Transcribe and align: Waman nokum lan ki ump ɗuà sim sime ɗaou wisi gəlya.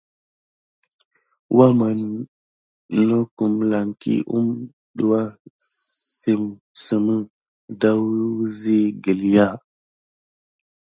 Waman 1.57 1.99
nokum 3.07 3.53
lan 3.71 3.87
ki 4.01 4.13
ump 4.37 4.51
ɗuà 4.97 5.21
sim 6.19 6.41
sime 6.85 7.15
ɗaou 7.81 8.05
wisi 8.37 8.75
gəlya. 9.03 9.45